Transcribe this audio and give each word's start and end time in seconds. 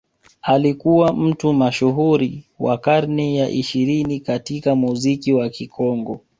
Alikuwa 0.41 1.13
mtu 1.13 1.53
mashuhuri 1.53 2.43
wa 2.59 2.77
karne 2.77 3.35
ya 3.35 3.49
ishirini 3.49 4.19
katika 4.19 4.75
muziki 4.75 5.33
wa 5.33 5.49
Kikongo 5.49 6.21